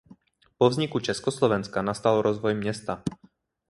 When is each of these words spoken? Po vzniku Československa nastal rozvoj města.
Po 0.57 0.65
vzniku 0.69 0.99
Československa 0.99 1.81
nastal 1.81 2.21
rozvoj 2.21 2.55
města. 2.57 3.03